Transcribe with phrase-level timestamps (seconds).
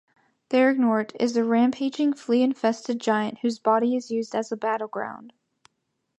[0.49, 5.31] There, G'nort is a rampaging flea-infested giant whose body is used as a battleground.